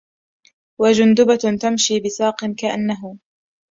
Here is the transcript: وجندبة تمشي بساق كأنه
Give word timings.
وجندبة 0.81 1.57
تمشي 1.61 1.99
بساق 1.99 2.45
كأنه 2.45 3.19